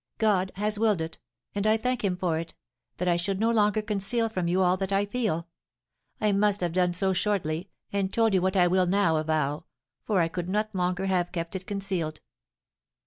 God 0.17 0.51
has 0.55 0.79
willed 0.79 0.99
it, 0.99 1.19
and 1.53 1.67
I 1.67 1.77
thank 1.77 2.03
him 2.03 2.17
for 2.17 2.39
it, 2.39 2.55
that 2.97 3.07
I 3.07 3.17
should 3.17 3.39
no 3.39 3.51
longer 3.51 3.83
conceal 3.83 4.29
from 4.29 4.47
you 4.47 4.63
all 4.63 4.75
that 4.77 4.91
I 4.91 5.05
feel. 5.05 5.47
I 6.19 6.31
must 6.31 6.61
have 6.61 6.73
done 6.73 6.95
so 6.95 7.13
shortly, 7.13 7.69
and 7.93 8.11
told 8.11 8.33
you 8.33 8.41
what 8.41 8.57
I 8.57 8.65
will 8.65 8.87
now 8.87 9.17
avow, 9.17 9.65
for 10.03 10.19
I 10.19 10.27
could 10.27 10.49
not 10.49 10.73
longer 10.73 11.05
have 11.05 11.31
kept 11.31 11.55
it 11.55 11.67
concealed." 11.67 12.19